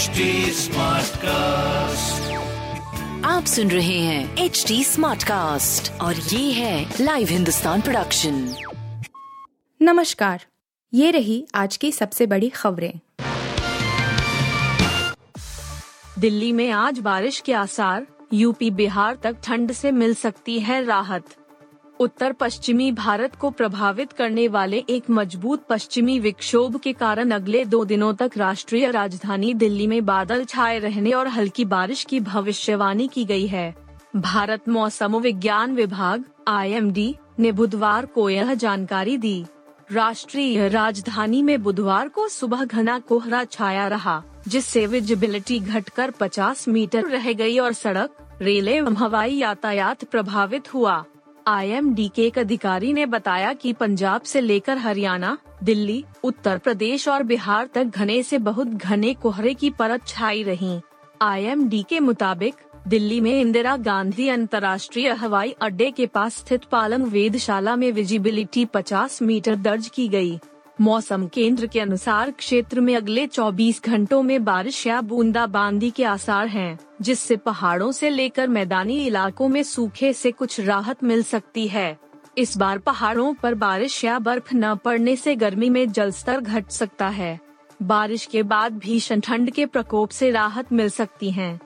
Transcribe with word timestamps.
HD 0.00 0.24
cast 1.16 2.32
आप 3.26 3.44
सुन 3.44 3.70
रहे 3.70 3.98
हैं 3.98 4.36
एच 4.36 4.64
डी 4.68 4.84
स्मार्ट 4.84 5.22
कास्ट 5.22 5.92
और 6.00 6.14
ये 6.16 6.52
है 6.52 6.94
लाइव 7.00 7.28
हिंदुस्तान 7.28 7.80
प्रोडक्शन 7.80 8.54
नमस्कार 9.82 10.44
ये 10.94 11.10
रही 11.10 11.46
आज 11.54 11.76
की 11.76 11.92
सबसे 11.92 12.26
बड़ी 12.26 12.48
खबरें। 12.48 12.92
दिल्ली 16.18 16.52
में 16.52 16.70
आज 16.70 16.98
बारिश 16.98 17.40
के 17.40 17.52
आसार 17.52 18.06
यूपी 18.32 18.70
बिहार 18.70 19.18
तक 19.22 19.36
ठंड 19.44 19.72
से 19.72 19.92
मिल 19.92 20.14
सकती 20.14 20.60
है 20.60 20.84
राहत। 20.84 21.24
उत्तर 22.00 22.32
पश्चिमी 22.32 22.92
भारत 22.92 23.34
को 23.36 23.50
प्रभावित 23.50 24.12
करने 24.12 24.48
वाले 24.48 24.84
एक 24.88 25.10
मज़बूत 25.10 25.64
पश्चिमी 25.68 26.18
विक्षोभ 26.20 26.76
के 26.76 26.92
कारण 26.92 27.30
अगले 27.30 27.64
दो 27.64 27.84
दिनों 27.84 28.14
तक 28.14 28.30
राष्ट्रीय 28.36 28.90
राजधानी 28.90 29.54
दिल्ली 29.54 29.86
में 29.86 30.06
बादल 30.06 30.44
छाए 30.44 30.78
रहने 30.78 31.12
और 31.12 31.28
हल्की 31.28 31.64
बारिश 31.64 32.04
की 32.04 32.20
भविष्यवाणी 32.20 33.08
की 33.08 33.24
गई 33.24 33.46
है। 33.46 33.74
भारत 34.16 34.68
मौसम 34.68 35.16
विज्ञान 35.16 35.74
विभाग 35.74 36.24
आईएमडी 36.48 37.16
ने 37.38 37.52
बुधवार 37.52 38.06
को 38.06 38.30
यह 38.30 38.54
जानकारी 38.54 39.16
दी। 39.16 39.44
राष्ट्रीय 39.92 40.68
राजधानी 40.68 41.42
में 41.42 41.62
बुधवार 41.62 42.08
को 42.08 42.28
सुबह 42.28 42.64
घना 42.64 42.98
कोहरा 42.98 43.44
छाया 43.44 43.88
रहा, 43.88 44.22
जिससे 44.48 44.86
विजिबिलिटी 44.86 45.60
घटकर 45.60 46.10
50 46.10 46.68
मीटर 46.68 47.04
रह 47.04 47.32
गई 47.32 47.58
और 47.58 47.72
सड़क 47.72 48.38
रेल 48.42 48.68
हवाई 48.96 49.34
यातायात 49.34 50.04
प्रभावित 50.04 50.74
हुआ। 50.74 51.04
आईएमडी 51.46 52.10
के 52.14 52.22
एक 52.22 52.38
अधिकारी 52.38 52.92
ने 52.92 53.06
बताया 53.06 53.52
कि 53.52 53.72
पंजाब 53.72 54.22
से 54.22 54.40
लेकर 54.40 54.78
हरियाणा, 54.78 55.36
दिल्ली, 55.64 56.04
उत्तर 56.24 56.58
प्रदेश 56.58 57.08
और 57.08 57.22
बिहार 57.22 57.68
तक 57.74 57.84
घने 57.84 58.22
से 58.22 58.38
बहुत 58.38 58.68
घने 58.68 59.14
कोहरे 59.14 59.54
की 59.54 59.70
परत 59.70 60.06
छाई 60.06 60.42
रही 60.42 60.80
आईएमडी 61.22 61.82
के 61.88 62.00
मुताबिक, 62.00 62.54
दिल्ली 62.88 63.20
में 63.20 63.40
इंदिरा 63.40 63.76
गांधी 63.76 64.28
अंतर्राष्ट्रीय 64.28 65.08
हवाई 65.08 65.54
अड्डे 65.62 65.90
के 65.90 66.06
पास 66.06 66.36
स्थित 66.36 66.64
पालम 66.64 67.04
वेदशाला 67.04 67.76
में 67.76 67.90
विजिबिलिटी 67.92 68.64
50 68.66 69.20
मीटर 69.22 69.56
दर्ज 69.56 69.88
की 69.88 70.08
गई। 70.08 70.38
मौसम 70.80 71.26
केंद्र 71.26 71.66
के 71.66 71.80
अनुसार 71.80 72.30
क्षेत्र 72.30 72.80
में 72.80 72.96
अगले 72.96 73.26
24 73.26 73.82
घंटों 73.84 74.22
में 74.22 74.44
बारिश 74.44 74.86
या 74.86 75.00
बूंदाबांदी 75.00 75.90
के 75.90 76.04
आसार 76.04 76.46
हैं, 76.46 76.78
जिससे 77.02 77.36
पहाड़ों 77.36 77.92
से 77.92 78.10
लेकर 78.10 78.48
मैदानी 78.48 79.06
इलाकों 79.06 79.48
में 79.48 79.62
सूखे 79.62 80.12
से 80.12 80.32
कुछ 80.32 80.60
राहत 80.60 81.04
मिल 81.04 81.22
सकती 81.22 81.68
है। 81.68 81.98
इस 82.38 82.56
बार 82.58 82.78
पहाड़ों 82.78 83.34
पर 83.34 83.54
बारिश 83.54 84.04
या 84.04 84.18
बर्फ़ 84.18 84.54
न 84.54 84.74
पड़ने 84.74 85.16
से 85.16 85.36
गर्मी 85.36 85.70
में 85.70 85.92
जलस्तर 85.92 86.40
घट 86.40 86.68
सकता 86.68 87.08
है। 87.08 87.40
बारिश 87.82 88.26
के 88.26 88.42
बाद 88.42 88.72
भीषण 88.72 89.20
ठंड 89.20 89.50
के 89.50 89.66
प्रकोप 89.66 90.10
से 90.10 90.30
राहत 90.30 90.72
मिल 90.72 90.88
सकती 90.88 91.30
है। 91.30 91.60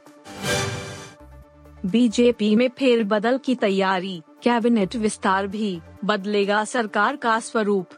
बीजेपी 1.86 2.56
में 2.56 2.68
फेरबदल 2.68 3.38
की 3.38 3.54
तैयारी 3.54 4.22
कैबिनेट 4.42 4.96
विस्तार 4.96 5.46
भी 5.46 5.80
बदलेगा 6.04 6.64
सरकार 6.64 7.16
का 7.16 7.40
स्वरूप। 7.40 7.88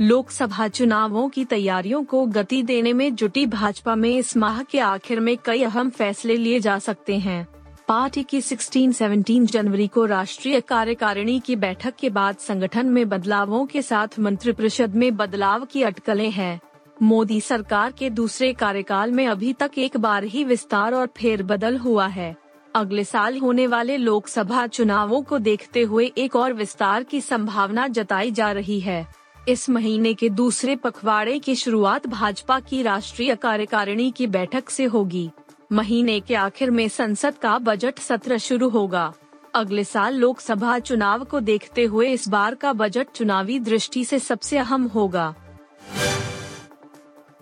लोकसभा 0.00 0.68
चुनावों 0.68 1.28
की 1.28 1.44
तैयारियों 1.44 2.04
को 2.04 2.26
गति 2.26 2.62
देने 2.62 2.92
में 2.92 3.14
जुटी 3.14 3.46
भाजपा 3.46 3.94
में 3.94 4.16
इस 4.16 4.36
माह 4.36 4.62
के 4.62 4.78
आखिर 4.78 5.20
में 5.20 5.38
कई 5.44 5.62
अहम 5.62 5.90
फैसले 5.90 6.36
लिए 6.36 6.60
जा 6.60 6.78
सकते 6.78 7.18
हैं। 7.18 7.48
पार्टी 7.88 8.22
की 8.22 8.40
16-17 8.40 9.46
जनवरी 9.46 9.86
को 9.86 10.04
राष्ट्रीय 10.04 10.60
कार्यकारिणी 10.60 11.40
की 11.40 11.56
बैठक 11.56 11.94
के 11.96 12.10
बाद 12.10 12.36
संगठन 12.36 12.86
में 12.86 13.08
बदलावों 13.08 13.66
के 13.66 13.82
साथ 13.82 14.08
मंत्रिपरिषद 14.18 14.94
में 14.94 15.16
बदलाव 15.16 15.64
की 15.64 15.82
अटकलें 15.82 16.30
हैं। 16.30 16.60
मोदी 17.02 17.40
सरकार 17.40 17.92
के 17.92 18.10
दूसरे 18.10 18.52
कार्यकाल 18.52 19.10
में 19.10 19.26
अभी 19.26 19.52
तक 19.52 19.70
एक 19.78 19.96
बार 19.96 20.24
ही 20.24 20.44
विस्तार 20.44 20.94
और 20.94 21.06
फेरबदल 21.06 21.76
हुआ 21.76 22.06
है। 22.06 22.36
अगले 22.74 23.04
साल 23.04 23.38
होने 23.38 23.66
वाले 23.66 23.96
लोकसभा 23.96 24.66
चुनावों 24.66 25.22
को 25.22 25.38
देखते 25.38 25.82
हुए 25.82 26.12
एक 26.18 26.36
और 26.36 26.52
विस्तार 26.52 27.02
की 27.02 27.20
संभावना 27.20 27.88
जताई 27.88 28.30
जा 28.30 28.52
रही 28.52 28.80
है। 28.80 29.17
इस 29.48 29.68
महीने 29.70 30.14
के 30.14 30.28
दूसरे 30.28 30.76
पखवाड़े 30.76 31.38
की 31.38 31.54
शुरुआत 31.54 32.06
भाजपा 32.06 32.60
की 32.60 32.82
राष्ट्रीय 32.82 33.34
कार्यकारिणी 33.34 34.10
की 34.10 34.26
बैठक 34.26 34.70
से 34.70 34.84
होगी। 34.84 35.30
महीने 35.72 36.20
के 36.20 36.34
आखिर 36.34 36.70
में 36.70 36.88
संसद 36.88 37.38
का 37.38 37.58
बजट 37.58 37.98
सत्र 37.98 38.38
शुरू 38.38 38.68
होगा। 38.68 39.12
अगले 39.54 39.84
साल 39.84 40.14
लोकसभा 40.14 40.78
चुनाव 40.78 41.24
को 41.24 41.40
देखते 41.40 41.84
हुए 41.84 42.08
इस 42.08 42.28
बार 42.28 42.54
का 42.54 42.72
बजट 42.72 43.06
चुनावी 43.14 43.58
दृष्टि 43.58 44.04
से 44.04 44.18
सबसे 44.18 44.58
अहम 44.58 44.86
होगा। 44.86 45.34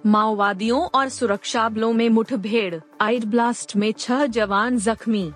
माओवादियों 0.06 0.80
और 0.94 1.08
सुरक्षा 1.08 1.68
बलों 1.68 1.92
में 1.92 2.08
मुठभेड़, 2.08 2.74
आइड 3.00 3.24
ब्लास्ट 3.24 3.76
में 3.76 3.92
छह 3.92 4.26
जवान 4.26 4.78
जख्मी। 4.78 5.32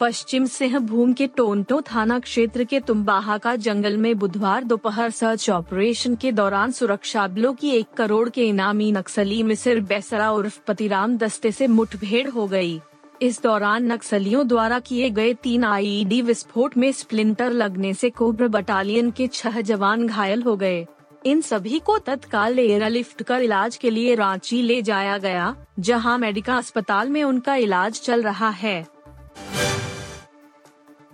पश्चिम 0.00 0.46
सिंहभूम 0.46 1.12
के 1.12 1.26
टोंटो 1.26 1.80
थाना 1.82 2.18
क्षेत्र 2.18 2.64
के 2.64 2.78
तुम्बाहा 2.80 3.36
का 3.38 3.54
जंगल 3.56 3.96
में 3.96 4.16
बुधवार 4.18 4.64
दोपहर 4.64 5.10
सर्च 5.10 5.48
ऑपरेशन 5.50 6.14
के 6.14 6.32
दौरान 6.32 6.72
सुरक्षा 6.72 7.26
बलों 7.26 7.52
की 7.54 7.70
एक 7.70 7.92
करोड़ 7.96 8.28
के 8.28 8.46
इनामी 8.48 8.90
नक्सली 8.92 9.42
मिसिर 9.42 9.80
बेसरा 9.80 10.30
उर्फ़ 10.30 10.58
पतिराम 10.66 11.16
दस्ते 11.16 11.52
से 11.52 11.66
मुठभेड़ 11.66 12.28
हो 12.28 12.46
गई। 12.46 12.80
इस 13.22 13.40
दौरान 13.42 13.92
नक्सलियों 13.92 14.46
द्वारा 14.48 14.78
किए 14.78 15.10
गए 15.10 15.34
तीन 15.34 15.64
आईईडी 15.64 16.20
विस्फोट 16.22 16.76
में 16.76 16.90
स्प्लिंटर 16.92 17.50
लगने 17.52 17.92
से 17.94 18.10
कोब्रा 18.10 18.48
बटालियन 18.48 19.10
के 19.10 19.26
छह 19.26 19.60
जवान 19.60 20.06
घायल 20.06 20.42
हो 20.42 20.56
गए 20.56 20.86
इन 21.24 21.40
सभी 21.40 21.78
को 21.78 21.98
तत्काल 21.98 22.58
एयरलिफ्ट 22.58 23.22
कर 23.22 23.42
इलाज 23.42 23.76
के 23.76 23.90
लिए 23.90 24.14
रांची 24.14 24.60
ले 24.62 24.80
जाया 24.82 25.16
गया, 25.18 25.54
जहाँ 25.78 26.16
मेडिका 26.18 26.56
अस्पताल 26.56 27.08
में 27.08 27.22
उनका 27.24 27.54
इलाज 27.56 28.00
चल 28.00 28.22
रहा 28.22 28.48
है 28.48 28.93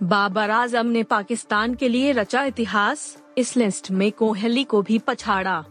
बाबर 0.03 0.49
आज़म 0.49 0.85
ने 0.85 1.03
पाकिस्तान 1.03 1.73
के 1.75 1.87
लिए 1.89 2.11
रचा 2.11 2.43
इतिहास, 2.43 3.17
इस 3.37 3.57
लिस्ट 3.57 3.91
में 3.91 4.11
कोहली 4.11 4.63
को 4.63 4.81
भी 4.81 4.97
पछाड़ा। 4.99 5.65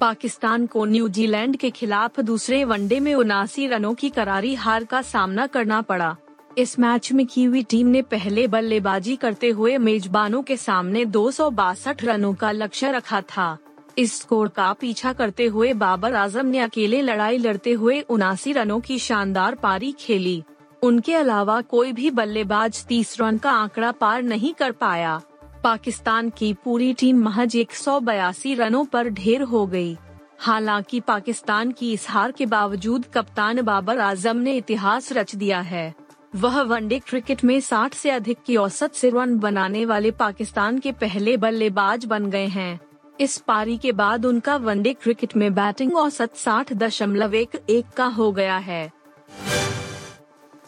पाकिस्तान 0.00 0.66
को 0.66 0.84
न्यूजीलैंड 0.84 1.56
के 1.56 1.70
खिलाफ 1.70 2.20
दूसरे 2.20 2.64
वनडे 2.64 3.00
में 3.00 3.14
उनासी 3.14 3.66
रनों 3.66 3.94
की 3.94 4.10
करारी 4.10 4.54
हार 4.54 4.84
का 4.84 5.02
सामना 5.02 5.46
करना 5.46 5.82
पड़ा। 5.82 6.16
इस 6.58 6.78
मैच 6.78 7.12
में 7.12 7.26
कीवी 7.26 7.62
टीम 7.62 7.86
ने 7.86 8.02
पहले 8.02 8.46
बल्लेबाजी 8.46 9.16
करते 9.16 9.50
हुए 9.50 9.78
मेजबानों 9.78 10.42
के 10.42 10.56
सामने 10.56 11.04
दो 11.04 11.30
सौ 11.30 11.50
बासठ 11.50 12.04
रनों 12.04 12.34
का 12.34 12.52
लक्ष्य 12.52 12.92
रखा 12.92 13.20
था। 13.20 13.56
इस 13.98 14.20
स्कोर 14.20 14.48
का 14.48 14.72
पीछा 14.72 15.12
करते 15.12 15.46
हुए 15.46 15.72
बाबर 15.72 16.14
आज़म 16.14 16.46
ने 16.46 16.58
अकेले 16.58 17.02
लड़ाई 17.02 17.38
लड़ते 17.38 17.72
हुए 17.72 18.00
उनासी 18.00 18.52
रनों 18.52 18.80
की 18.80 18.98
शानदार 18.98 19.54
पारी 19.54 19.92
खेली। 19.92 20.42
उनके 20.82 21.14
अलावा 21.14 21.60
कोई 21.60 21.92
भी 21.92 22.10
बल्लेबाज 22.10 22.84
तीस 22.84 23.20
रन 23.20 23.38
का 23.38 23.50
आंकड़ा 23.50 23.92
पार 23.92 24.22
नहीं 24.22 24.54
कर 24.54 24.72
पाया। 24.72 25.20
पाकिस्तान 25.64 26.30
की 26.30 26.52
पूरी 26.54 26.92
टीम 26.94 27.18
महज 27.18 27.56
एक 27.56 27.72
सौ 27.72 28.00
बयासी 28.00 28.54
रनों 28.54 28.84
पर 28.84 29.08
ढेर 29.08 29.42
हो 29.42 29.66
गई। 29.66 29.96
हालाँकि 30.38 31.00
पाकिस्तान 31.00 31.72
की 31.72 31.92
इस 31.92 32.10
हार 32.10 32.32
के 32.32 32.46
बावजूद 32.46 33.04
कप्तान 33.14 33.62
बाबर 33.62 33.98
आज़म 33.98 34.36
ने 34.36 34.56
इतिहास 34.56 35.12
रच 35.12 35.34
दिया 35.34 35.60
है। 35.60 35.94
वह 36.34 36.62
वनडे 36.62 36.98
क्रिकेट 36.98 37.44
में 37.44 37.60
60 37.60 37.94
से 37.94 38.10
अधिक 38.10 38.38
की 38.46 38.56
औसत 38.56 38.94
से 38.94 39.10
रन 39.10 39.38
बनाने 39.38 39.84
वाले 39.84 40.10
पाकिस्तान 40.10 40.78
के 40.78 40.92
पहले 40.92 41.36
बल्लेबाज 41.36 42.04
बन 42.04 42.30
गए 42.30 42.46
हैं। 42.46 42.80
इस 43.20 43.38
पारी 43.38 43.76
के 43.78 43.92
बाद 43.92 44.26
उनका 44.26 44.56
वनडे 44.56 44.92
क्रिकेट 44.92 45.36
में 45.36 45.54
बैटिंग 45.54 45.96
औसत 45.96 46.36
साठ 46.36 46.72
दशमलव 46.72 47.34
एक 47.34 47.62
एक 47.70 47.86
का 47.96 48.06
हो 48.06 48.32
गया 48.32 48.56
है। 48.56 48.97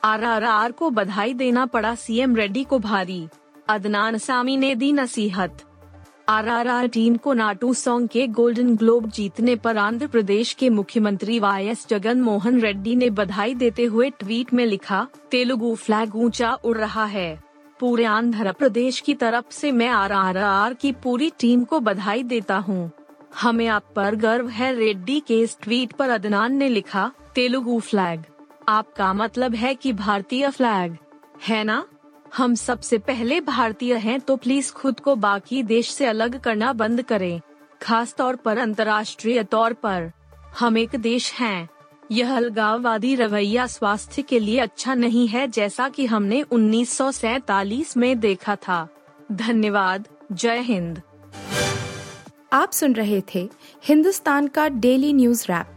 आरआरआर 0.05 0.73
को 0.73 0.91
बधाई 0.91 1.35
देना 1.35 1.65
पड़ा 1.67 1.95
सीएम 1.95 2.37
रेड्डी 2.37 2.65
को 2.65 2.79
भारी। 2.79 3.27
अदनान 3.69 4.19
सामी 4.19 4.57
ने 4.57 4.75
दी 4.75 4.93
नसीहत। 4.93 5.65
आरआरआर 6.29 6.87
टीम 6.87 7.17
को 7.17 7.33
नाटू 7.33 7.75
सॉन्ग 7.75 8.09
के 8.09 8.27
गोल्डन 8.27 8.75
ग्लोब 8.77 9.09
जीतने 9.11 9.57
पर 9.57 9.77
आंध्र 9.77 10.07
प्रदेश 10.07 10.53
के 10.53 10.69
मुख्यमंत्री 10.71 11.39
वाई 11.39 11.67
एस 11.67 11.87
जगन 11.89 12.21
मोहन 12.21 12.61
रेड्डी 12.61 12.95
ने 12.97 13.11
बधाई 13.11 13.55
देते 13.55 13.85
हुए 13.85 14.11
ट्वीट 14.11 14.53
में 14.55 14.65
लिखा, 14.67 15.07
तेलुगु 15.31 15.75
फ्लैग 15.75 16.17
ऊँचा 16.17 16.53
उड़ 16.55 16.77
रहा 16.79 17.05
है। 17.05 17.43
पूरे 17.81 18.05
आंध्र 18.05 18.53
प्रदेश 18.53 19.01
की 19.01 19.15
तरफ़ 19.15 19.51
से 19.51 19.73
मैं 19.73 19.89
आरआरआर 19.89 20.75
की 20.75 20.93
पूरी 20.93 21.31
टीम 21.41 21.65
को 21.65 21.81
बधाई 21.81 22.23
देता 22.23 22.57
हूँ। 22.57 22.91
हमें 23.43 23.67
आप 23.69 23.85
पर 23.97 24.15
गर्व 24.15 24.49
है, 24.49 24.75
रेड्डी 24.75 25.21
के 25.21 25.41
इस 25.41 25.57
ट्वीट 25.63 25.93
पर 25.93 26.11
अदनान 26.11 26.55
ने 26.55 26.69
लिखा, 26.69 27.11
तेलुगु 27.35 27.79
फ्लैग। 27.81 28.25
आपका 28.71 29.13
मतलब 29.13 29.55
है 29.55 29.75
कि 29.75 29.93
भारतीय 29.93 30.51
फ्लैग 30.51 30.97
है 31.49 31.65
ना? 31.65 31.85
हम 32.37 32.55
सबसे 32.55 32.99
पहले 32.99 33.41
भारतीय 33.41 33.95
हैं 33.95 34.21
तो 34.21 34.37
प्लीज़ 34.37 34.73
खुद 34.73 35.01
को 35.01 35.15
बाकी 35.17 35.63
देश 35.63 35.91
से 35.91 36.07
अलग 36.07 36.41
करना 36.41 36.73
बंद 36.73 37.03
करें। 37.03 37.41
खास 37.83 38.15
तौर 38.15 38.37
पर 38.37 38.59
अंतर्राष्ट्रीय 38.59 39.43
तौर 39.45 39.73
पर। 39.73 40.11
हम 40.59 40.79
एक 40.79 40.97
देश 40.97 41.33
हैं। 41.33 41.69
यह 42.11 42.37
अलगाववादी 42.37 43.15
रवैया 43.15 43.67
स्वास्थ्य 43.67 44.23
के 44.23 44.39
लिए 44.39 44.59
अच्छा 44.59 44.95
नहीं 44.95 45.29
है 45.29 45.47
जैसा 45.49 45.89
कि 45.89 46.07
हमने 46.07 46.43
उन्नीस 46.43 47.97
में 47.97 48.21
देखा 48.21 48.57
था। 48.57 48.89
धन्यवाद। 49.33 50.09
जय 50.33 50.59
हिंद। 50.61 51.03
आप 52.53 52.73
सुन 52.73 52.93
रहे 52.93 53.23
थे 53.35 53.49
हिंदुस्तान 53.85 54.47
का 54.49 54.69
डेली 54.69 55.13
न्यूज़ 55.13 55.45
रैप। 55.53 55.77